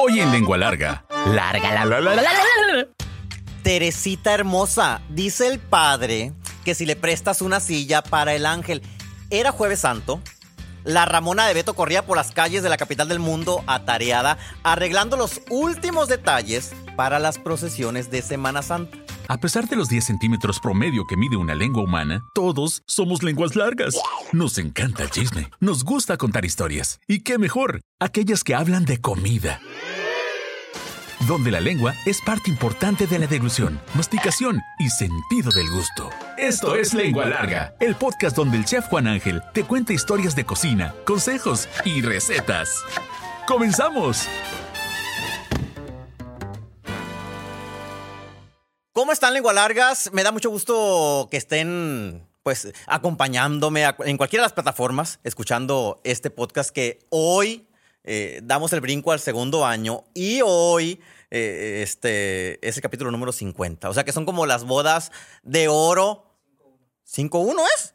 [0.00, 1.04] Hoy en Lengua Larga.
[1.26, 2.32] Larga la la la la la
[2.76, 2.88] la.
[3.64, 6.32] Teresita hermosa, dice el padre
[6.64, 8.80] que si le prestas una silla para el ángel.
[9.30, 10.20] Era jueves santo.
[10.84, 15.16] La Ramona de Beto corría por las calles de la capital del mundo atareada, arreglando
[15.16, 18.96] los últimos detalles para las procesiones de Semana Santa.
[19.26, 23.56] A pesar de los 10 centímetros promedio que mide una lengua humana, todos somos lenguas
[23.56, 23.94] largas.
[24.32, 26.98] Nos encanta el chisme, nos gusta contar historias.
[27.06, 27.82] ¿Y qué mejor?
[28.00, 29.60] Aquellas que hablan de comida.
[31.26, 36.10] Donde la lengua es parte importante de la deglución, masticación y sentido del gusto.
[36.36, 40.46] Esto es Lengua Larga, el podcast donde el chef Juan Ángel te cuenta historias de
[40.46, 42.70] cocina, consejos y recetas.
[43.48, 44.28] ¡Comenzamos!
[48.92, 50.10] ¿Cómo están, lengua largas?
[50.12, 56.30] Me da mucho gusto que estén pues acompañándome en cualquiera de las plataformas, escuchando este
[56.30, 57.67] podcast que hoy
[58.10, 60.98] eh, damos el brinco al segundo año y hoy
[61.30, 63.90] eh, este, es el capítulo número 50.
[63.90, 66.24] O sea que son como las bodas de oro.
[67.06, 67.94] ¿5-1 es?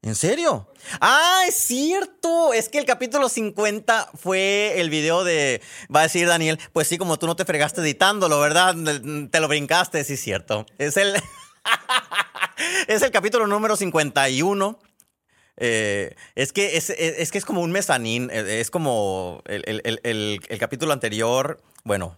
[0.00, 0.72] ¿En serio?
[0.98, 2.54] Ah, es cierto.
[2.54, 5.60] Es que el capítulo 50 fue el video de.
[5.94, 8.74] Va a decir Daniel, pues sí, como tú no te fregaste editándolo, ¿verdad?
[9.30, 10.64] Te lo brincaste, sí, es cierto.
[10.78, 11.14] Es el.
[12.88, 14.78] es el capítulo número 51.
[15.56, 18.30] Eh, es, que es, es- es que es como un mezanín.
[18.32, 20.00] eh, Es como el, el-
[20.48, 21.60] el- capítulo anterior.
[21.84, 22.16] Bueno,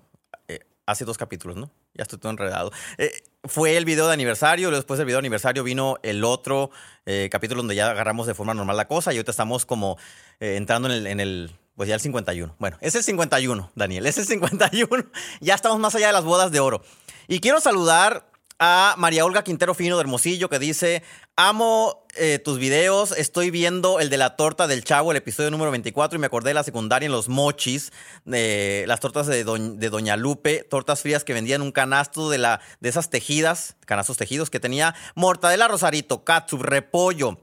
[0.48, 1.70] eh, hace dos capítulos, ¿no?
[1.94, 2.72] Ya estoy todo enredado.
[2.98, 3.12] Eh,
[3.44, 6.70] fue el video de aniversario, después del video de aniversario vino el otro
[7.30, 9.96] capítulo donde ya agarramos de forma normal la cosa y ahorita estamos como
[10.40, 12.56] entrando en en el, pues ya el 51.
[12.58, 15.04] Bueno, es el 51, Daniel, es el 51.
[15.40, 16.82] ya estamos más allá de las bodas de oro.
[17.28, 18.26] Y quiero saludar
[18.58, 21.02] a María Olga Quintero Fino de Hermosillo que dice,
[21.36, 25.70] amo eh, tus videos, estoy viendo el de la torta del chavo, el episodio número
[25.70, 27.92] 24 y me acordé de la secundaria en los mochis,
[28.24, 32.60] de las tortas de, de Doña Lupe, tortas frías que vendían un canasto de, la,
[32.80, 37.40] de esas tejidas, canastos tejidos que tenía mortadela rosarito, katsup, repollo.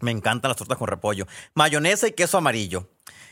[0.00, 1.26] Me encantan las tortas con repollo.
[1.54, 2.90] Mayonesa y queso amarillo.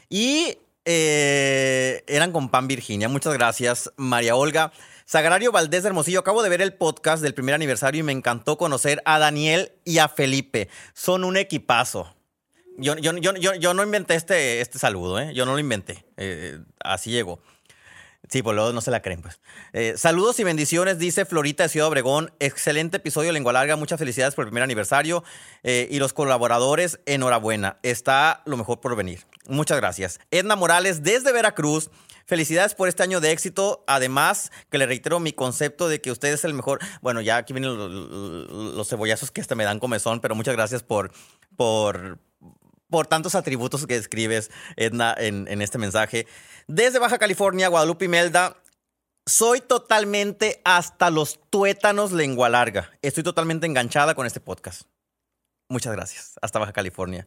[0.09, 3.09] Y eh, eran con pan Virginia.
[3.09, 4.73] Muchas gracias, María Olga.
[5.05, 8.57] Sagrario Valdés de Hermosillo, acabo de ver el podcast del primer aniversario y me encantó
[8.57, 10.69] conocer a Daniel y a Felipe.
[10.95, 12.15] Son un equipazo.
[12.79, 15.35] Yo, no inventé este, este saludo, ¿eh?
[15.35, 16.05] Yo no lo inventé.
[16.17, 17.41] Eh, así llegó.
[18.29, 19.41] Sí, pues luego no se la creen, pues.
[20.01, 22.33] Saludos y bendiciones, dice Florita de Ciudad Obregón.
[22.39, 23.77] Excelente episodio, Lengua Larga.
[23.77, 25.23] Muchas felicidades por el primer aniversario.
[25.65, 27.79] Y los colaboradores, enhorabuena.
[27.83, 29.27] Está lo mejor por venir.
[29.49, 30.21] Muchas gracias.
[30.31, 31.91] Edna Morales, desde Veracruz.
[32.27, 33.85] Felicidades por este año de éxito.
[33.87, 36.79] Además, que le reitero mi concepto de que usted es el mejor.
[37.01, 41.13] Bueno, ya aquí vienen los, cebollazos que hasta me dan comezón, pero muchas gracias por,
[41.57, 42.19] por,
[42.89, 46.27] por tantos atributos que escribes, Edna, en, en este mensaje.
[46.69, 48.57] Desde Baja California, Guadalupe Imelda,
[49.27, 52.91] soy totalmente hasta los tuétanos lengua larga.
[53.03, 54.83] Estoy totalmente enganchada con este podcast.
[55.69, 56.35] Muchas gracias.
[56.41, 57.27] Hasta Baja California.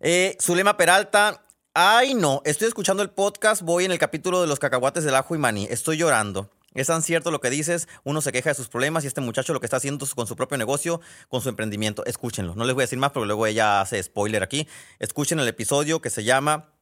[0.00, 1.44] Eh, Zulema Peralta.
[1.74, 2.42] Ay, no.
[2.44, 3.62] Estoy escuchando el podcast.
[3.62, 5.66] Voy en el capítulo de los cacahuates del ajo y maní.
[5.70, 6.50] Estoy llorando.
[6.74, 7.88] Es tan cierto lo que dices.
[8.04, 10.36] Uno se queja de sus problemas y este muchacho lo que está haciendo con su
[10.36, 12.04] propio negocio, con su emprendimiento.
[12.06, 12.54] Escúchenlo.
[12.54, 14.68] No les voy a decir más porque luego ella hace spoiler aquí.
[14.98, 16.72] Escuchen el episodio que se llama.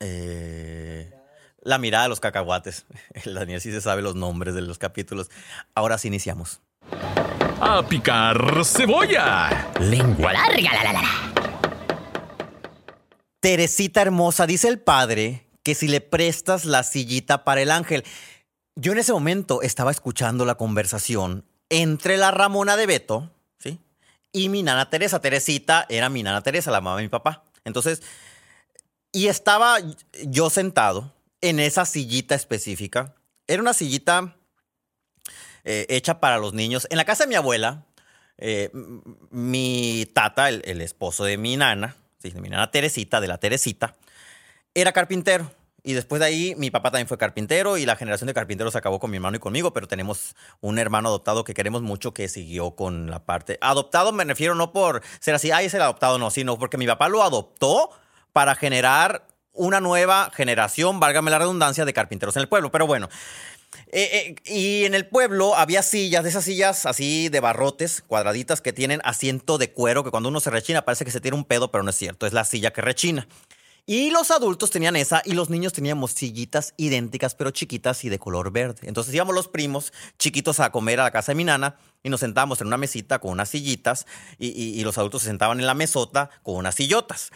[0.00, 1.12] eh,
[1.62, 2.86] la mirada de los cacahuates.
[3.24, 5.30] El Daniel sí se sabe los nombres de los capítulos.
[5.74, 6.60] Ahora sí iniciamos.
[7.60, 9.72] ¡A picar cebolla!
[9.80, 11.35] Lengua larga la la la la.
[13.46, 18.02] Teresita hermosa, dice el padre que si le prestas la sillita para el ángel.
[18.74, 23.30] Yo en ese momento estaba escuchando la conversación entre la Ramona de Beto,
[23.60, 23.78] ¿sí?
[24.32, 25.20] Y mi nana Teresa.
[25.20, 27.44] Teresita era mi nana Teresa, la mamá de mi papá.
[27.64, 28.02] Entonces,
[29.12, 29.76] y estaba
[30.24, 33.14] yo sentado en esa sillita específica.
[33.46, 34.36] Era una sillita
[35.62, 36.88] eh, hecha para los niños.
[36.90, 37.86] En la casa de mi abuela,
[38.38, 38.72] eh,
[39.30, 41.94] mi tata, el esposo de mi nana,
[42.34, 43.96] nana Teresita, de la Teresita,
[44.74, 45.50] era carpintero.
[45.82, 48.98] Y después de ahí, mi papá también fue carpintero y la generación de carpinteros acabó
[48.98, 52.72] con mi hermano y conmigo, pero tenemos un hermano adoptado que queremos mucho que siguió
[52.72, 53.56] con la parte.
[53.60, 56.88] Adoptado me refiero no por ser así, ay, es el adoptado, no, sino porque mi
[56.88, 57.90] papá lo adoptó
[58.32, 62.70] para generar una nueva generación, válgame la redundancia, de carpinteros en el pueblo.
[62.72, 63.08] Pero bueno,
[63.92, 68.60] eh, eh, y en el pueblo había sillas, de esas sillas así de barrotes, cuadraditas,
[68.60, 71.44] que tienen asiento de cuero, que cuando uno se rechina parece que se tira un
[71.44, 73.28] pedo, pero no es cierto, es la silla que rechina.
[73.88, 78.18] Y los adultos tenían esa y los niños teníamos sillitas idénticas, pero chiquitas y de
[78.18, 78.88] color verde.
[78.88, 82.18] Entonces íbamos los primos chiquitos a comer a la casa de mi nana y nos
[82.18, 84.06] sentábamos en una mesita con unas sillitas
[84.38, 87.30] y los adultos se sentaban en la mesota con unas sillotas.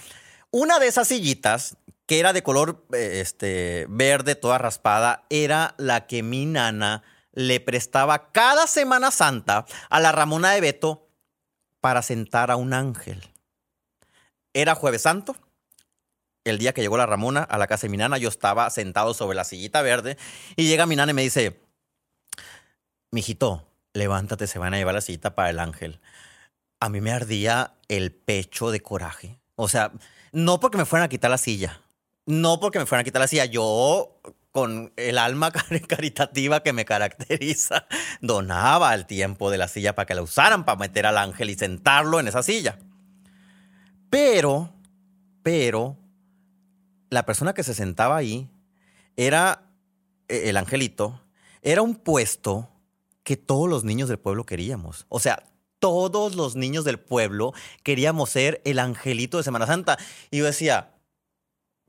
[0.51, 1.77] Una de esas sillitas
[2.11, 7.05] que era de color eh, este, verde, toda raspada, era la que mi nana
[7.35, 11.07] le prestaba cada Semana Santa a la Ramona de Beto
[11.81, 13.23] para sentar a un ángel.
[14.55, 15.37] Era jueves santo.
[16.43, 19.15] El día que llegó la Ramona a la casa de mi nana, yo estaba sentado
[19.15, 20.19] sobre la sillita verde
[20.57, 21.61] y llega mi nana y me dice,
[23.13, 26.01] mijito, levántate, se van a llevar la sillita para el ángel.
[26.81, 29.39] A mí me ardía el pecho de coraje.
[29.55, 29.93] O sea,
[30.33, 31.81] no porque me fueran a quitar la silla,
[32.31, 34.21] no porque me fueran a quitar la silla, yo
[34.53, 35.53] con el alma
[35.89, 37.87] caritativa que me caracteriza,
[38.21, 41.55] donaba el tiempo de la silla para que la usaran para meter al ángel y
[41.55, 42.79] sentarlo en esa silla.
[44.09, 44.75] Pero,
[45.43, 45.97] pero,
[47.11, 48.51] la persona que se sentaba ahí
[49.17, 49.63] era
[50.29, 51.23] eh, el angelito,
[51.63, 52.71] era un puesto
[53.23, 55.07] que todos los niños del pueblo queríamos.
[55.09, 55.45] O sea,
[55.79, 59.99] todos los niños del pueblo queríamos ser el angelito de Semana Santa.
[60.31, 60.95] Y yo decía,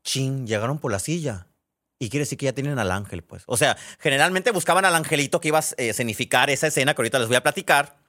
[0.03, 1.47] chin, llegaron por la silla.
[1.99, 3.43] Y quiere decir que ya tienen al ángel, pues.
[3.45, 7.19] O sea, generalmente buscaban al angelito que iba a eh, significar esa escena que ahorita
[7.19, 8.01] les voy a platicar.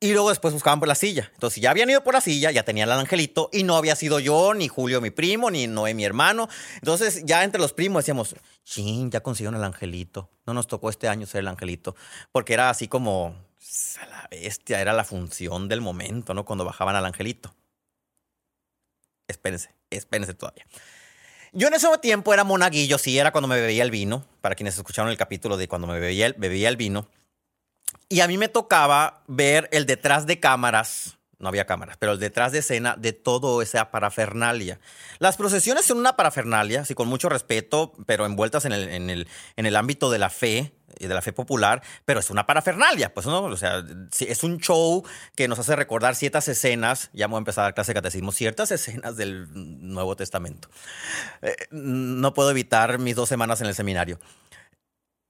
[0.00, 1.30] Y luego después buscaban por la silla.
[1.32, 3.48] Entonces, si ya habían ido por la silla, ya tenían al angelito.
[3.54, 6.46] Y no había sido yo, ni Julio mi primo, ni Noé mi hermano.
[6.74, 10.28] Entonces, ya entre los primos decíamos, chin, ya consiguieron el angelito.
[10.44, 11.96] No nos tocó este año ser el angelito.
[12.32, 13.34] Porque era así como,
[14.10, 16.44] la bestia, era la función del momento, ¿no?
[16.44, 17.54] Cuando bajaban al angelito.
[19.26, 20.64] Espérense, espérense todavía.
[21.52, 24.76] Yo en ese tiempo era monaguillo, sí, era cuando me bebía el vino, para quienes
[24.76, 27.08] escucharon el capítulo de cuando me bebía el, bebía el vino.
[28.08, 32.52] Y a mí me tocaba ver el detrás de cámaras, no había cámaras, pero detrás
[32.52, 34.80] de escena de todo esa parafernalia.
[35.18, 39.28] Las procesiones son una parafernalia, sí, con mucho respeto, pero envueltas en el, en el,
[39.56, 43.12] en el ámbito de la fe, y de la fe popular, pero es una parafernalia,
[43.12, 43.84] pues no, o sea,
[44.20, 45.04] es un show
[45.34, 48.70] que nos hace recordar ciertas escenas, ya voy a empezar a clase de catecismo, ciertas
[48.70, 50.68] escenas del Nuevo Testamento.
[51.42, 54.18] Eh, no puedo evitar mis dos semanas en el seminario.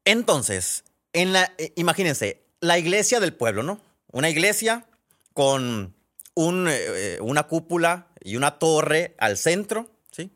[0.04, 3.80] Entonces, en la, eh, imagínense, la iglesia del pueblo, ¿no?
[4.12, 4.86] Una iglesia
[5.34, 5.94] con
[6.34, 10.32] un, eh, una cúpula y una torre al centro, ¿sí?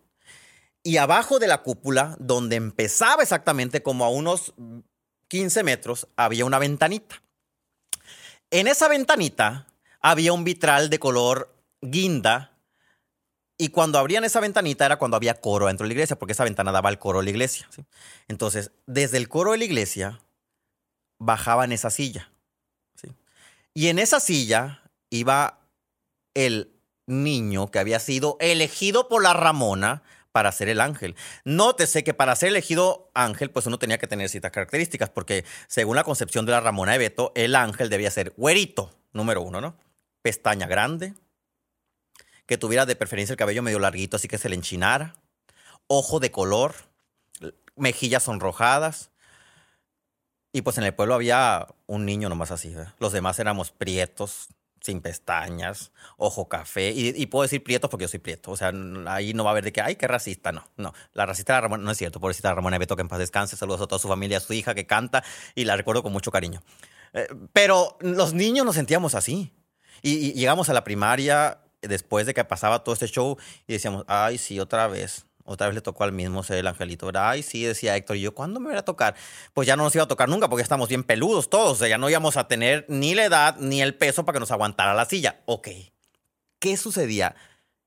[0.82, 4.52] Y abajo de la cúpula, donde empezaba exactamente como a unos
[5.28, 7.22] 15 metros, había una ventanita.
[8.50, 9.66] En esa ventanita
[10.00, 12.58] había un vitral de color guinda
[13.58, 16.44] y cuando abrían esa ventanita era cuando había coro dentro de la iglesia, porque esa
[16.44, 17.68] ventana daba al coro de la iglesia.
[18.28, 20.20] Entonces, desde el coro de la iglesia
[21.18, 22.30] bajaba en esa silla.
[23.74, 25.60] Y en esa silla iba
[26.34, 26.72] el
[27.06, 30.02] niño que había sido elegido por la Ramona
[30.32, 31.16] para ser el ángel.
[31.44, 35.96] Nótese que para ser elegido ángel, pues uno tenía que tener ciertas características, porque según
[35.96, 39.76] la concepción de la Ramona de Beto, el ángel debía ser güerito, número uno, ¿no?
[40.22, 41.14] Pestaña grande,
[42.46, 45.14] que tuviera de preferencia el cabello medio larguito, así que se le enchinara,
[45.86, 46.74] ojo de color,
[47.76, 49.10] mejillas sonrojadas.
[50.52, 54.48] Y pues en el pueblo había un niño nomás así, los demás éramos prietos,
[54.80, 58.72] sin pestañas, ojo café, y, puedo decir prieto porque yo soy prieto, o sea,
[59.06, 61.60] ahí no va a haber de que, ay, qué racista, no, no, la racista de
[61.62, 64.08] Ramona, no es cierto, pobrecita Ramona Beto, que en paz descanse, saludos a toda su
[64.08, 65.22] familia, a su hija que canta,
[65.54, 66.62] y la recuerdo con mucho cariño.
[67.12, 69.52] Eh, pero los niños nos sentíamos así,
[70.02, 73.36] y, y llegamos a la primaria después de que pasaba todo este show,
[73.66, 77.10] y decíamos, ay, sí, otra vez, otra vez le tocó al mismo el angelito.
[77.14, 78.16] Ay, sí, decía Héctor.
[78.16, 79.14] Y yo, ¿cuándo me voy a tocar?
[79.54, 81.72] Pues ya no nos iba a tocar nunca porque estamos bien peludos todos.
[81.72, 84.40] O sea, ya no íbamos a tener ni la edad ni el peso para que
[84.40, 85.40] nos aguantara la silla.
[85.46, 85.68] Ok.
[86.58, 87.34] ¿Qué sucedía?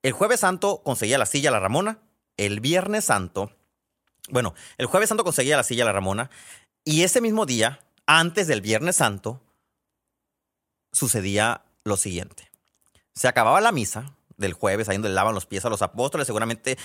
[0.01, 1.99] El jueves santo conseguía la silla la Ramona.
[2.35, 3.51] El viernes santo,
[4.29, 6.31] bueno, el jueves santo conseguía la silla la Ramona.
[6.83, 9.39] Y ese mismo día, antes del viernes santo,
[10.91, 12.49] sucedía lo siguiente.
[13.13, 16.25] Se acababa la misa del jueves, ahí donde le lavan los pies a los apóstoles.
[16.25, 16.79] Seguramente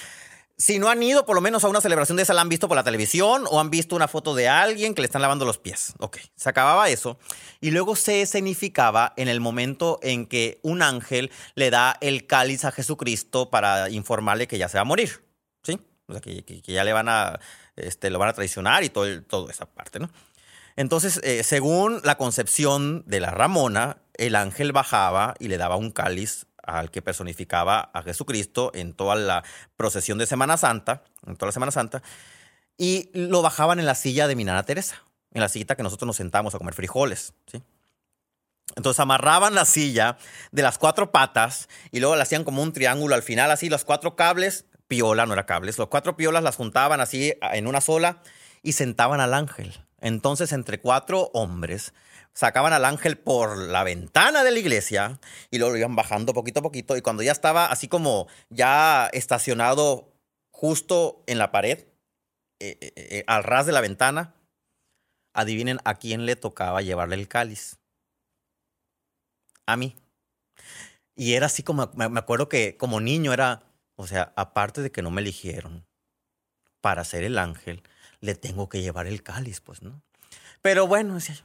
[0.58, 2.66] si no han ido por lo menos a una celebración de esa, la han visto
[2.66, 5.58] por la televisión o han visto una foto de alguien que le están lavando los
[5.58, 5.92] pies.
[5.98, 7.18] Ok, se acababa eso.
[7.60, 12.64] Y luego se escenificaba en el momento en que un ángel le da el cáliz
[12.64, 15.24] a Jesucristo para informarle que ya se va a morir.
[15.62, 15.78] ¿Sí?
[16.22, 17.38] Que, ya le van a,
[17.76, 20.08] este, lo van a traicionar y todo, esa parte, ¿no?
[20.76, 25.90] Entonces, eh, según la concepción de la Ramona, el ángel bajaba y le daba un
[25.90, 29.44] cáliz al que personificaba a Jesucristo en toda la
[29.76, 32.02] procesión de Semana Santa, en toda la Semana Santa,
[32.76, 36.06] y lo bajaban en la silla de mi nana Teresa, en la sillita que nosotros
[36.06, 37.62] nos sentamos a comer frijoles, ¿sí?
[38.74, 40.18] Entonces amarraban la silla
[40.50, 43.84] de las cuatro patas y luego la hacían como un triángulo al final, así los
[43.84, 48.20] cuatro cables, piola, no era cables, los cuatro piolas las juntaban así en una sola
[48.62, 49.72] y sentaban al ángel.
[50.00, 51.94] Entonces, entre cuatro hombres,
[52.36, 55.18] sacaban al ángel por la ventana de la iglesia
[55.50, 56.94] y luego lo iban bajando poquito a poquito.
[56.94, 60.12] Y cuando ya estaba así como ya estacionado
[60.50, 61.86] justo en la pared,
[62.60, 64.34] eh, eh, eh, al ras de la ventana,
[65.32, 67.78] adivinen a quién le tocaba llevarle el cáliz.
[69.64, 69.96] A mí.
[71.14, 73.62] Y era así como, me acuerdo que como niño era,
[73.96, 75.86] o sea, aparte de que no me eligieron
[76.82, 77.82] para ser el ángel,
[78.20, 80.02] le tengo que llevar el cáliz, pues, ¿no?
[80.60, 81.44] Pero bueno, decía yo,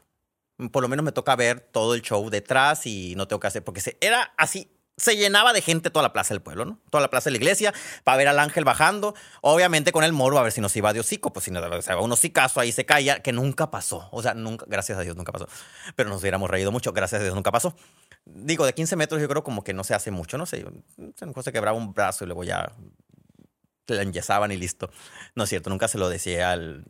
[0.70, 3.63] por lo menos me toca ver todo el show detrás y no tengo que hacer,
[3.63, 6.80] porque se, era así, se llenaba de gente toda la plaza del pueblo, ¿no?
[6.89, 9.15] Toda la plaza de la iglesia para ver al ángel bajando.
[9.41, 11.82] Obviamente con el moro a ver si nos iba de hocico, pues si no, o
[11.82, 14.08] sea, uno sí caso ahí se caía, que nunca pasó.
[14.12, 15.48] O sea, nunca, gracias a Dios nunca pasó.
[15.96, 17.75] Pero nos hubiéramos reído mucho, gracias a Dios nunca pasó.
[18.25, 20.63] Digo, de 15 metros yo creo como que no se hace mucho, no sé.
[21.15, 22.72] Se quebraba un brazo y luego ya
[23.88, 24.90] la enyesaban y listo.
[25.36, 26.86] No es cierto, nunca se lo decía al,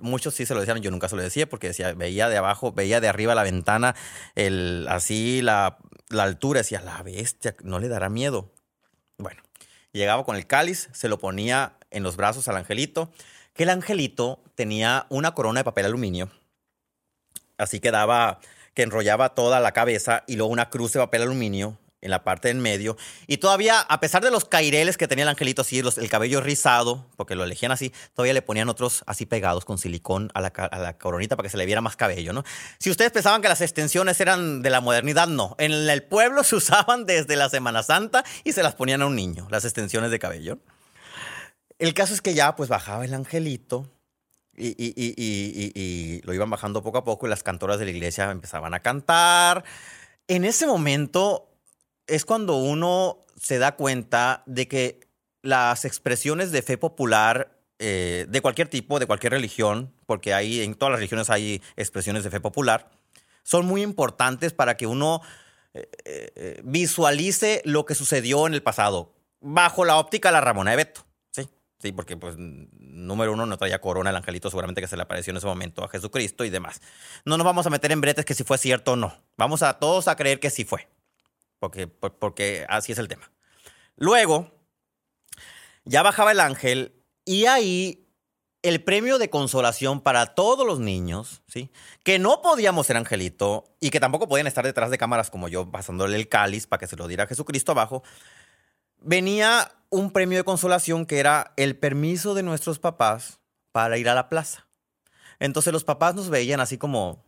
[0.00, 2.72] Muchos sí se lo decían, yo nunca se lo decía porque decía, veía de abajo,
[2.72, 3.94] veía de arriba la ventana,
[4.34, 5.78] el, así la,
[6.08, 8.52] la altura, decía, la bestia, no le dará miedo.
[9.18, 9.42] Bueno,
[9.92, 13.10] llegaba con el cáliz, se lo ponía en los brazos al angelito,
[13.52, 16.30] que el angelito tenía una corona de papel aluminio,
[17.58, 18.40] así que daba,
[18.74, 22.50] que enrollaba toda la cabeza y luego una cruz de papel aluminio en la parte
[22.50, 22.96] en medio.
[23.26, 27.06] Y todavía, a pesar de los caireles que tenía el angelito así, el cabello rizado,
[27.16, 30.78] porque lo elegían así, todavía le ponían otros así pegados con silicón a la, a
[30.78, 32.44] la, coronita para que se le viera más cabello, ¿no?
[32.78, 35.56] Si ustedes pensaban que las extensiones eran de la modernidad, no.
[35.58, 39.16] En el pueblo se usaban desde la Semana Santa y se las ponían a un
[39.16, 40.58] niño, las extensiones de cabello.
[41.78, 43.90] El caso es que ya pues bajaba el angelito
[44.56, 47.90] y, y, y, y, lo iban bajando poco a poco y las cantoras de la
[47.90, 49.64] iglesia empezaban a cantar.
[50.28, 51.53] En ese momento
[52.06, 55.00] es cuando uno se da cuenta de que
[55.42, 60.74] las expresiones de fe popular eh, de cualquier tipo, de cualquier religión, porque hay, en
[60.74, 62.90] todas las religiones hay expresiones de fe popular,
[63.42, 65.20] son muy importantes para que uno
[65.74, 70.70] eh, eh, visualice lo que sucedió en el pasado, bajo la óptica de la Ramona
[70.70, 71.04] de Beto.
[71.30, 75.02] Sí, sí, porque pues número uno no traía corona el angelito, seguramente que se le
[75.02, 76.80] apareció en ese momento a Jesucristo y demás.
[77.24, 79.14] No nos vamos a meter en bretes que si fue cierto o no.
[79.36, 80.88] Vamos a todos a creer que sí fue
[81.58, 83.30] porque, porque así es el tema.
[83.96, 84.50] Luego,
[85.84, 86.94] ya bajaba el ángel
[87.24, 88.04] y ahí
[88.64, 91.70] el premio de consolación para todos los niños, ¿sí?
[92.02, 95.70] Que no podíamos ser angelito y que tampoco podían estar detrás de cámaras como yo
[95.70, 98.02] pasándole el cáliz para que se lo diera Jesucristo abajo.
[98.96, 103.38] Venía un premio de consolación que era el permiso de nuestros papás
[103.70, 104.66] para ir a la plaza.
[105.38, 107.22] Entonces los papás nos veían así como,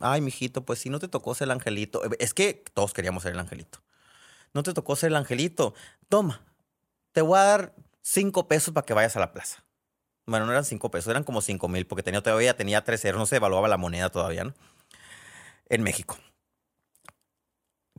[0.00, 2.02] ay, mijito, pues si no te tocó ser el angelito.
[2.18, 3.80] Es que todos queríamos ser el angelito.
[4.54, 5.74] No te tocó ser el angelito.
[6.08, 6.44] Toma,
[7.12, 9.64] te voy a dar cinco pesos para que vayas a la plaza.
[10.26, 13.18] Bueno, no eran cinco pesos, eran como cinco mil, porque tenía todavía tenía tres ceros,
[13.18, 14.54] no se evaluaba la moneda todavía, ¿no?
[15.68, 16.18] En México.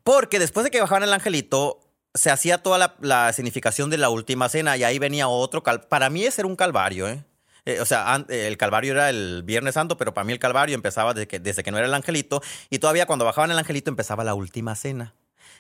[0.04, 1.80] Porque después de que bajaban el angelito,
[2.14, 5.64] se hacía toda la, significación de la última cena y ahí venía otro.
[5.64, 7.24] Para mí ese era un calvario, ¿eh?
[7.70, 11.14] Eh, o sea, el Calvario era el Viernes Santo, pero para mí el Calvario empezaba
[11.14, 11.28] desde
[11.64, 12.42] que, no era el angelito.
[12.72, 15.14] Y todavía cuando bajaban el angelito empezaba la última cena.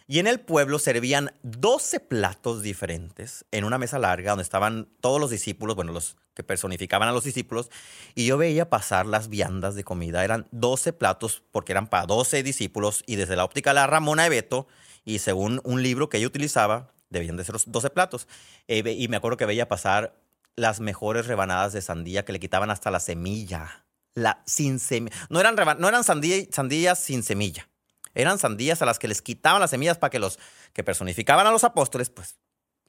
[0.08, 5.22] Y en el pueblo servían 12 platos diferentes en una mesa larga donde estaban todos
[5.22, 7.70] los discípulos, bueno, los que personificaban a los discípulos.
[8.16, 10.24] Y yo veía pasar las viandas de comida.
[10.24, 13.04] Eran 12 platos porque eran para 12 discípulos.
[13.06, 14.66] Y desde la óptica la Ramona de Beto,
[15.06, 18.28] y según un libro que ella utilizaba, debían de ser los 12 platos.
[18.68, 20.16] Eh, y me acuerdo que veía pasar
[20.60, 23.86] las mejores rebanadas de sandía que le quitaban hasta la semilla.
[24.13, 25.16] La sin semilla.
[25.30, 27.70] No eran, no eran sandías sin semilla.
[28.13, 30.39] Eran sandías a las que les quitaban las semillas para que los
[30.74, 32.38] que personificaban a los apóstoles, pues,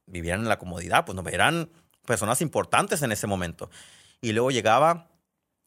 [0.06, 1.04] vivieran en la comodidad.
[1.04, 1.70] Pues no eran
[2.04, 3.70] personas importantes en ese momento.
[4.20, 5.08] Y luego llegaba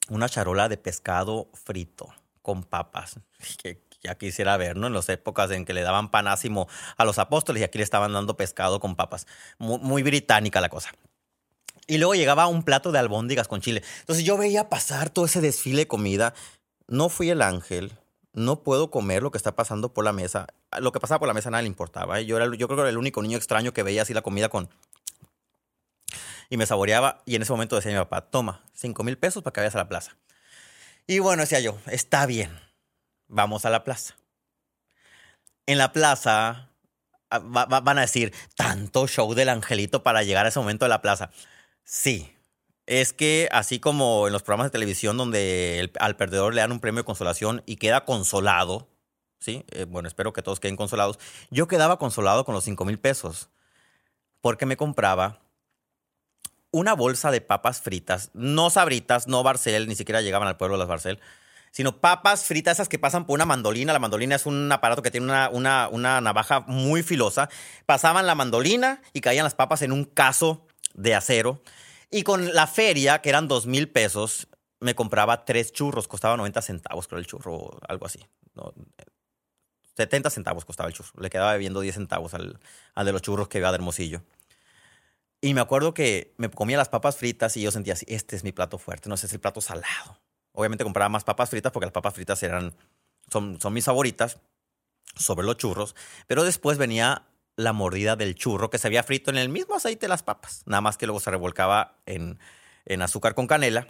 [0.10, 3.20] una charola de pescado frito con papas.
[3.58, 4.88] Que ya quisiera ver, ¿no?
[4.88, 6.68] En las épocas en que le daban panásimo
[6.98, 9.28] a los apóstoles y aquí le estaban dando pescado con papas.
[9.60, 10.92] muy británica la cosa.
[11.94, 13.84] Y luego llegaba un plato de albóndigas con chile.
[14.00, 16.34] Entonces yo veía pasar todo ese desfile de comida.
[16.88, 18.00] No fui el ángel.
[18.34, 20.48] No puedo comer lo que está pasando por la mesa.
[20.80, 22.20] Lo que pasaba por la mesa nada le importaba.
[22.20, 22.26] ¿eh?
[22.26, 24.50] Yo, era, yo creo que era el único niño extraño que veía así la comida
[24.50, 24.70] con...
[26.50, 27.22] Y me saboreaba.
[27.28, 29.78] Y en ese momento decía mi papá, toma, cinco mil pesos para que vayas a
[29.78, 30.18] la plaza.
[31.06, 32.60] Y bueno, decía yo, está bien.
[33.28, 34.16] Vamos a la plaza.
[35.68, 36.70] En la plaza
[37.30, 41.04] ah, van a decir, tanto show del angelito para llegar a ese momento de la
[41.04, 41.30] plaza.
[41.84, 42.30] Sí.
[42.86, 46.82] Es que así como en los programas de televisión donde al perdedor le dan un
[46.82, 48.90] premio de consolación y queda consolado,
[49.40, 49.64] ¿sí?
[49.72, 51.18] Eh, bueno, espero que todos queden consolados.
[51.50, 53.50] Yo quedaba consolado con los 5 mil pesos
[54.42, 55.40] porque me compraba
[56.72, 60.88] una bolsa de papas fritas, no sabritas, no Barcel, ni siquiera llegaban al pueblo las
[60.88, 61.20] Barcel,
[61.72, 63.94] sino papas fritas, esas que pasan por una mandolina.
[63.94, 67.50] La mandolina es un aparato que tiene una, una, una navaja muy filosa.
[67.86, 71.62] Pasaban la mandolina y caían las papas en un caso de acero.
[72.10, 74.48] Y con la feria, que eran dos mil pesos,
[74.80, 76.08] me compraba tres churros.
[76.08, 78.20] Costaba 90 centavos, creo, el churro, algo así.
[78.54, 78.74] No,
[79.96, 81.12] 70 centavos costaba el churro.
[81.20, 82.60] Le quedaba bebiendo 10 centavos al,
[82.96, 84.22] al de los churros que iba de Hermosillo.
[85.42, 88.46] Y me acuerdo que me comía las papas fritas y yo sentía así, este es
[88.46, 90.18] mi plato fuerte, no, ese es el plato salado.
[90.54, 92.74] Obviamente compraba más papas fritas porque las papas fritas eran,
[93.30, 94.40] son, son mis favoritas
[95.16, 95.96] sobre los churros.
[96.28, 100.06] Pero después venía la mordida del churro que se había frito en el mismo aceite
[100.06, 100.64] de las papas.
[100.66, 102.40] Nada más que luego se revolcaba en,
[102.86, 103.88] en azúcar con canela.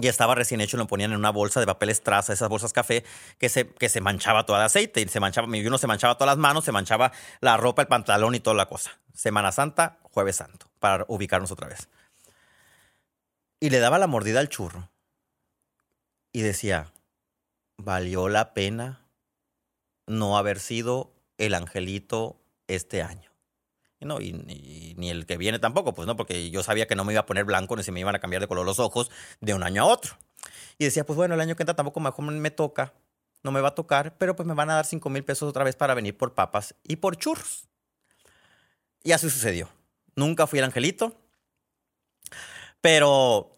[0.00, 3.04] Y estaba recién hecho, lo ponían en una bolsa de papel estraza, esas bolsas café,
[3.38, 5.00] que se, que se manchaba todo el aceite.
[5.00, 8.34] Y se manchaba, uno se manchaba todas las manos, se manchaba la ropa, el pantalón
[8.34, 8.98] y toda la cosa.
[9.14, 11.88] Semana Santa, Jueves Santo, para ubicarnos otra vez.
[13.60, 14.90] Y le daba la mordida al churro
[16.32, 16.92] y decía,
[17.78, 19.00] valió la pena
[20.06, 23.30] no haber sido el angelito este año.
[24.00, 27.04] No, y, y, ni el que viene tampoco, pues no, porque yo sabía que no
[27.04, 29.10] me iba a poner blanco ni se me iban a cambiar de color los ojos
[29.40, 30.16] de un año a otro.
[30.78, 32.92] Y decía, pues bueno, el año que entra tampoco mejor me toca,
[33.42, 35.64] no me va a tocar, pero pues me van a dar 5 mil pesos otra
[35.64, 37.68] vez para venir por papas y por churros.
[39.02, 39.68] Y así sucedió.
[40.14, 41.16] Nunca fui el angelito,
[42.80, 43.56] pero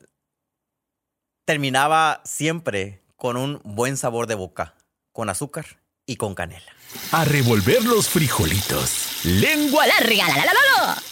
[1.45, 4.75] terminaba siempre con un buen sabor de boca,
[5.13, 5.78] con azúcar
[6.09, 6.73] y con canela.
[7.13, 9.25] A revolver los frijolitos.
[9.25, 11.03] Lengua larga, la, la, la, la.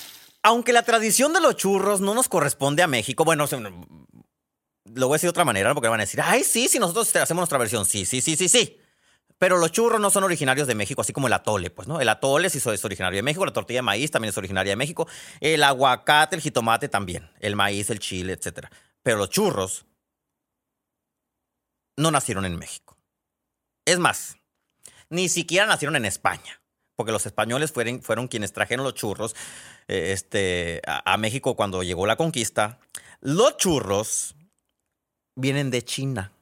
[0.42, 3.46] Aunque la tradición de los churros no nos corresponde a México, bueno,
[4.94, 7.14] lo voy a decir de otra manera, porque van a decir, ay, sí, si nosotros
[7.14, 8.80] hacemos nuestra versión, sí, sí, sí, sí, sí.
[9.38, 12.00] Pero los churros no son originarios de México, así como el atole, pues, ¿no?
[12.00, 14.76] El atole sí es originario de México, la tortilla de maíz también es originaria de
[14.76, 15.06] México,
[15.40, 18.68] el aguacate, el jitomate también, el maíz, el chile, etc.
[19.02, 19.84] Pero los churros
[21.98, 22.96] no nacieron en México.
[23.84, 24.36] Es más,
[25.10, 26.60] ni siquiera nacieron en España,
[26.94, 29.34] porque los españoles fueron, fueron quienes trajeron los churros
[29.88, 32.78] eh, este, a, México cuando llegó la conquista.
[33.20, 34.34] Los churros
[35.34, 36.32] vienen de China.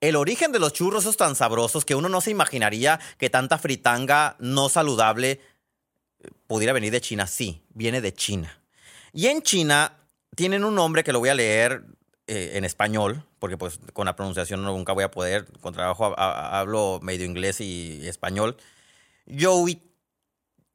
[0.00, 3.58] El origen de los churros es tan sabrosos que uno no se imaginaría que tanta
[3.58, 5.32] fritanga no saludable
[6.20, 7.26] eh, pudiera venir de China.
[7.26, 8.62] Sí, viene de China.
[9.12, 9.98] Y en China
[10.34, 11.84] tienen un nombre que lo voy a leer
[12.30, 15.46] eh, en español, porque pues con la pronunciación nunca voy a poder.
[15.60, 18.56] Con trabajo ha- ha- hablo medio inglés y español.
[19.26, 19.82] Youi,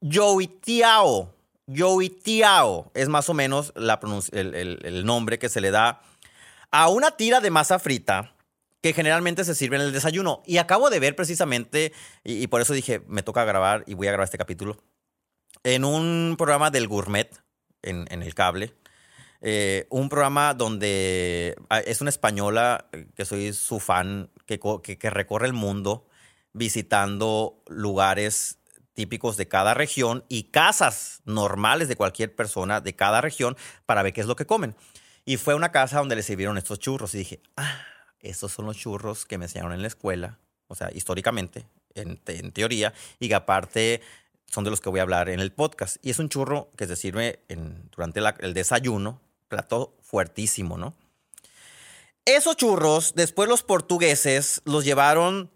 [0.01, 1.33] Yoitiao.
[1.67, 3.99] Yoitiao es más o menos la
[4.33, 6.01] el, nombre que se le da
[6.71, 8.35] a una tira de masa frita
[8.81, 10.43] que generalmente se sirve en el desayuno.
[10.45, 11.93] Y acabo de ver precisamente,
[12.25, 14.77] y, por eso dije, me toca grabar y voy a grabar este capítulo,
[15.63, 17.33] en un programa del gourmet
[17.81, 18.75] en el cable.
[19.47, 24.81] Eh, un programa donde ah, es una española eh, que soy su fan, que, co-
[24.81, 26.07] que, que recorre el mundo
[26.51, 28.57] visitando lugares
[28.95, 33.55] típicos de cada región y casas normales de cualquier persona de cada región
[33.85, 34.75] para ver qué es lo que comen.
[35.25, 37.81] Y fue una casa donde le sirvieron estos churros y dije, ah,
[38.21, 42.39] estos son los churros que me enseñaron en la escuela, o sea, históricamente, en, te-
[42.39, 44.01] en teoría, y que aparte
[44.47, 45.97] son de los que voy a hablar en el podcast.
[46.01, 50.95] Y es un churro que se sirve en- durante el desayuno, plato fuertísimo, ¿no?
[52.25, 55.51] Esos churros, después los portugueses los llevaron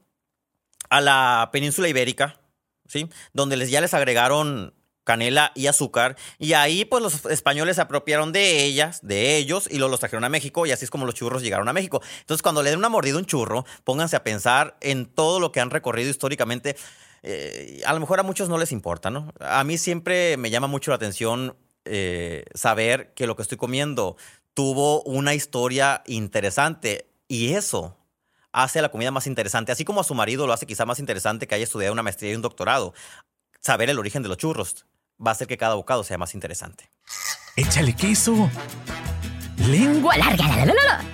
[0.90, 2.40] a la península ibérica,
[2.88, 3.10] ¿sí?
[3.34, 4.74] Donde les, ya les agregaron
[5.10, 6.16] canela y azúcar.
[6.38, 10.24] Y ahí, pues, los españoles se apropiaron de ellas, de ellos, y luego los trajeron
[10.24, 10.68] a México.
[10.68, 12.00] Y así es como los churros llegaron a México.
[12.20, 15.52] Entonces, cuando le den una mordida a un churro, pónganse a pensar en todo lo
[15.52, 16.76] que han recorrido históricamente.
[17.24, 19.34] Eh, a lo mejor a muchos no les importa, ¿no?
[19.40, 24.18] A mí siempre me llama mucho la atención eh, saber que lo que estoy comiendo
[24.54, 27.10] tuvo una historia interesante.
[27.28, 27.98] Y eso
[28.52, 31.00] hace a la comida más interesante, así como a su marido lo hace quizá más
[31.00, 32.94] interesante que haya estudiado una maestría y un doctorado.
[33.62, 34.86] Saber el origen de los churros
[35.26, 36.90] va a hacer que cada bocado sea más interesante.
[37.56, 38.50] Échale queso.
[39.58, 40.18] Lengua.
[40.18, 41.06] Larga, la, la, la, la.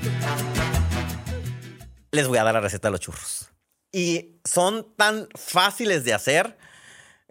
[2.12, 3.50] Les voy a dar la receta de los churros.
[3.92, 6.58] Y son tan fáciles de hacer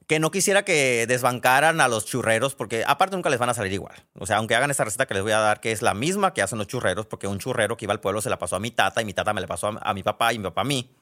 [0.06, 3.72] que no quisiera que desbancaran a los churreros, porque aparte nunca les van a salir
[3.72, 4.04] igual.
[4.18, 6.34] O sea, aunque hagan esta receta que les voy a dar, que es la misma
[6.34, 8.60] que hacen los churreros, porque un churrero que iba al pueblo se la pasó a
[8.60, 10.64] mi tata y mi tata me la pasó a, mi papá y mi papá a
[10.64, 10.94] mí,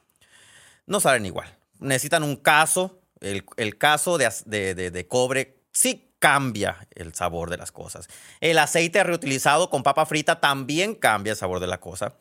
[0.85, 1.53] no salen igual.
[1.79, 7.57] Necesitan un caso, el, el caso de, de- de- cobre sí cambia el sabor de
[7.57, 8.07] las cosas.
[8.39, 12.15] El aceite reutilizado con papa frita también cambia el sabor de la cosa.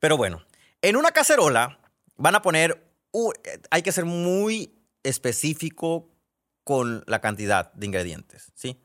[0.00, 0.42] Pero bueno,
[0.82, 1.78] en una cacerola
[2.16, 2.84] van a poner,
[3.70, 6.08] hay que ser muy específico
[6.64, 8.80] con la cantidad de ingredientes, ¿sí?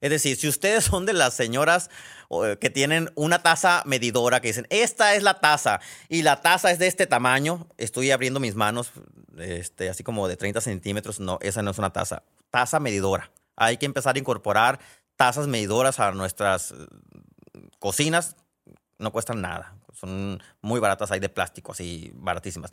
[0.00, 1.90] Es decir, si ustedes son de las señoras
[2.28, 6.70] o, que tienen una taza medidora que dicen, esta es la taza y la taza
[6.70, 8.92] es de este tamaño, estoy abriendo mis manos,
[9.38, 13.30] este, así como de 30 centímetros, no, esa no es una taza, taza medidora.
[13.56, 14.80] Hay que empezar a incorporar
[15.16, 16.76] tazas medidoras a nuestras eh,
[17.78, 18.36] cocinas,
[18.98, 22.70] no cuestan nada, son muy baratas, hay de plástico, así baratísimas.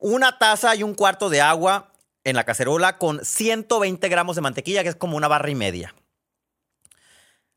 [0.00, 1.92] Una taza y un cuarto de agua
[2.24, 5.94] en la cacerola con 120 gramos de mantequilla, que es como una barra y media.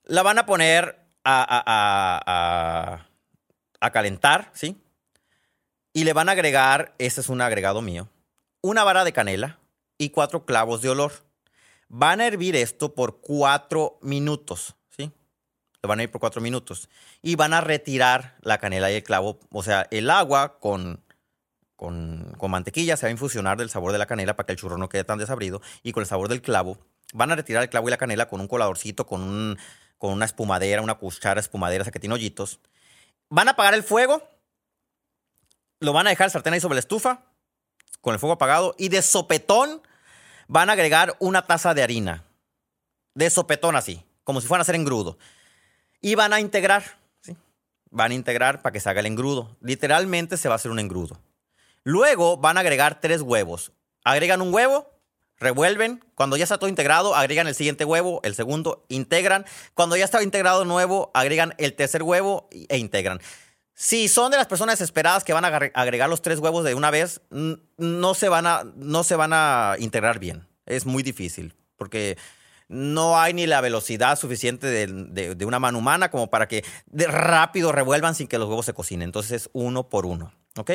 [0.04, 3.08] La van a poner a,
[3.92, 4.78] calentar, ¿sí?
[5.94, 8.10] Y le van a agregar, este es un agregado mío,
[8.62, 9.60] una vara de canela
[9.98, 11.14] y cuatro clavos de olor.
[11.88, 15.12] Van a hervir esto por cuatro minutos, ¿sí?
[15.82, 16.90] Le van a ir por cuatro minutos.
[17.22, 21.02] Y van a retirar la canela y el clavo, o sea, el agua con,
[21.78, 24.78] con, mantequilla se va a infusionar del sabor de la canela para que el churro
[24.78, 26.78] no quede tan desabrido y con el sabor del clavo.
[27.14, 29.58] Van a retirar el clavo y la canela con un coladorcito, con un
[29.98, 32.60] con una espumadera, una cuchara espumadera, esa que tiene hoyitos.
[33.30, 34.22] Van a apagar el fuego,
[35.80, 37.24] lo van a dejar sartén ahí sobre la estufa,
[38.02, 39.82] con el fuego apagado, y de sopetón
[40.48, 42.24] van a agregar una taza de harina.
[43.16, 45.18] De sopetón así, como si fueran a hacer engrudo.
[46.00, 47.36] Y van a integrar, ¿sí?
[47.90, 49.58] Van a integrar para que se haga el engrudo.
[49.62, 51.20] Literalmente se va a hacer un engrudo.
[51.88, 53.72] Luego van a agregar tres huevos.
[54.04, 54.92] Agregan un huevo,
[55.38, 56.04] revuelven.
[56.16, 59.46] Cuando ya está todo integrado, agregan el siguiente huevo, el segundo, integran.
[59.74, 63.22] Cuando ya está integrado nuevo, agregan el tercer huevo e integran.
[63.74, 66.92] Si son de las personas desesperadas que van a agregar los tres huevos de una
[66.92, 70.46] vez, no se van a, no se van a integrar bien.
[70.66, 72.18] Es muy difícil porque
[72.68, 77.08] no hay ni la velocidad suficiente de, de una mano humana como para que de
[77.08, 79.04] rápido revuelvan sin que los huevos se cocinen.
[79.04, 80.34] Entonces es uno por uno.
[80.58, 80.72] ¿Ok?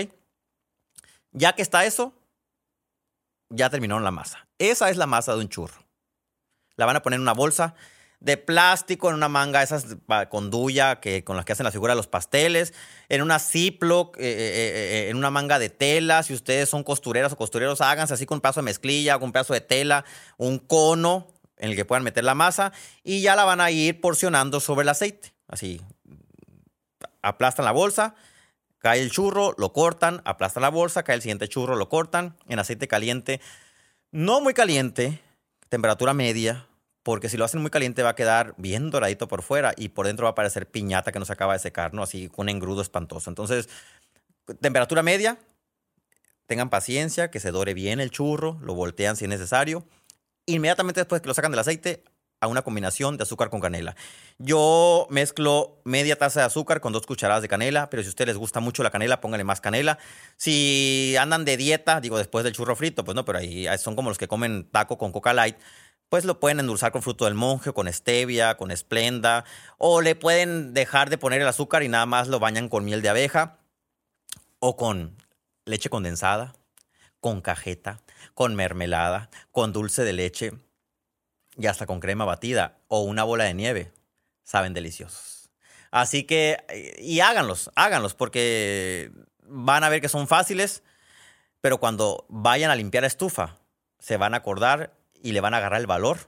[1.33, 2.14] Ya que está eso,
[3.49, 4.47] ya terminaron la masa.
[4.59, 5.85] Esa es la masa de un churro.
[6.77, 7.75] La van a poner en una bolsa
[8.21, 9.97] de plástico, en una manga, esas
[10.31, 12.73] con duya, que, con las que hacen la figura de los pasteles,
[13.09, 16.23] en una Ziploc, eh, eh, eh, en una manga de tela.
[16.23, 19.33] Si ustedes son costureras o costureros, háganse así con un pedazo de mezclilla, con un
[19.33, 20.05] pedazo de tela,
[20.37, 24.01] un cono en el que puedan meter la masa y ya la van a ir
[24.01, 25.35] porcionando sobre el aceite.
[25.49, 25.81] Así,
[27.23, 28.14] aplastan la bolsa,
[28.83, 32.59] Cae el churro, lo cortan, aplastan la bolsa, cae el siguiente churro, lo cortan en
[32.59, 33.40] aceite caliente.
[34.11, 35.21] No muy caliente,
[35.68, 36.66] temperatura media,
[37.05, 40.07] porque si lo hacen muy caliente va a quedar bien doradito por fuera y por
[40.07, 42.03] dentro va a parecer piñata que no se acaba de secar, ¿no?
[42.03, 43.31] Así con un engrudo espantoso.
[43.31, 43.68] Entonces,
[44.61, 45.38] temperatura media,
[46.47, 49.87] tengan paciencia, que se dore bien el churro, lo voltean si es necesario.
[50.47, 52.03] Inmediatamente después que lo sacan del aceite,
[52.42, 53.94] a una combinación de azúcar con canela.
[54.38, 58.31] Yo mezclo media taza de azúcar con dos cucharadas de canela, pero si a ustedes
[58.31, 59.98] les gusta mucho la canela, pónganle más canela.
[60.37, 64.11] Si andan de dieta, digo después del churro frito, pues no, pero ahí son como
[64.11, 65.57] los que comen taco con coca light,
[66.09, 69.44] pues lo pueden endulzar con fruto del monje, con stevia, con esplenda,
[69.78, 73.02] o le pueden dejar de poner el azúcar y nada más lo bañan con miel
[73.02, 73.59] de abeja
[74.59, 75.16] o con
[75.64, 76.55] leche condensada,
[77.20, 78.00] con cajeta,
[78.35, 80.52] con mermelada, con dulce de leche
[81.57, 83.93] y hasta con crema batida o una bola de nieve.
[84.45, 85.51] Saben deliciosos.
[85.91, 89.12] Así que, y háganlos, háganlos, porque
[89.45, 90.83] van a ver que son fáciles,
[91.61, 93.59] pero cuando vayan a limpiar estufa,
[93.99, 96.19] se van a acordar y le van a agarrar el valor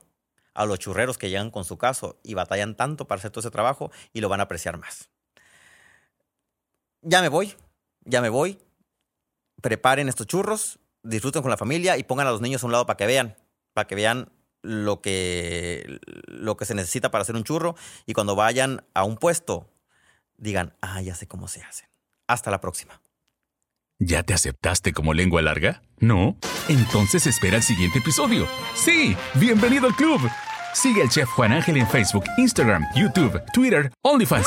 [0.52, 3.50] a los churreros que llegan con su caso y batallan tanto para hacer todo ese
[3.50, 5.08] trabajo y lo van a apreciar más.
[7.02, 7.54] Ya me voy,
[8.04, 8.58] ya me voy.
[9.60, 12.86] Preparen estos churros, disfruten con la familia y pongan a los niños a un lado
[12.86, 13.36] para que vean,
[13.72, 14.30] para que vean
[14.64, 19.16] lo que, lo que se necesita para hacer un churro y cuando vayan a un
[19.16, 19.70] puesto
[20.36, 21.88] digan, ah, ya sé cómo se hace.
[22.26, 23.00] Hasta la próxima.
[23.98, 25.82] ¿Ya te aceptaste como lengua larga?
[25.98, 26.36] ¿No?
[26.68, 28.48] Entonces espera el siguiente episodio.
[28.74, 30.20] Sí, bienvenido al club.
[30.72, 34.46] Sigue al chef Juan Ángel en Facebook, Instagram, YouTube, Twitter, OnlyFans.